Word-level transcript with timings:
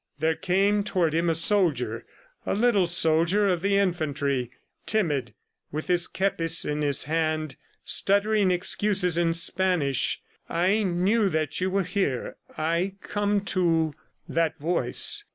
There 0.17 0.33
came 0.35 0.83
toward 0.83 1.13
him 1.13 1.29
a 1.29 1.35
soldier 1.35 2.07
a 2.43 2.55
little 2.55 2.87
soldier 2.87 3.47
of 3.47 3.61
the 3.61 3.77
infantry, 3.77 4.49
timid, 4.87 5.35
with 5.71 5.89
his 5.89 6.07
kepis 6.07 6.65
in 6.65 6.81
his 6.81 7.03
hand, 7.03 7.55
stuttering 7.85 8.49
excuses 8.49 9.15
in 9.15 9.35
Spanish: 9.35 10.19
"I 10.49 10.81
knew 10.81 11.29
that 11.29 11.61
you 11.61 11.69
were 11.69 11.83
here... 11.83 12.37
I 12.57 12.95
come 13.03 13.41
to..." 13.53 13.93
That 14.27 14.57
voice? 14.57 15.23